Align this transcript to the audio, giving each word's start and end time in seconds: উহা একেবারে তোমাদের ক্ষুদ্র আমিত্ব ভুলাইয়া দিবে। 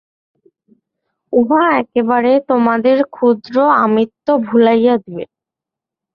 উহা 1.33 1.63
একেবারে 1.81 2.31
তোমাদের 2.49 2.97
ক্ষুদ্র 3.15 3.55
আমিত্ব 3.83 4.27
ভুলাইয়া 4.47 4.95
দিবে। 5.03 5.25